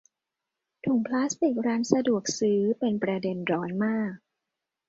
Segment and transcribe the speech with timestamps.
[0.85, 4.13] ถุงพลาสติกร้านสะดวกซื้อเป็นประเด็นร้อนมาก